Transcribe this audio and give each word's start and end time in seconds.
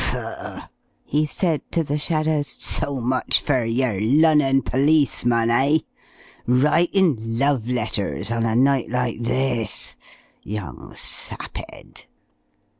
"Faugh!" 0.09 0.67
he 1.05 1.27
said 1.27 1.61
to 1.71 1.83
the 1.83 1.99
shadows. 1.99 2.47
"So 2.47 2.99
much 3.01 3.39
for 3.39 3.63
yer 3.63 3.99
Lunnon 4.01 4.63
policeman, 4.63 5.51
eh? 5.51 5.77
Writin' 6.47 7.37
love 7.37 7.67
letters 7.67 8.31
on 8.31 8.43
a 8.47 8.55
night 8.55 8.89
like 8.89 9.19
this! 9.19 9.95
Young 10.41 10.95
sap'ead!" 10.95 12.07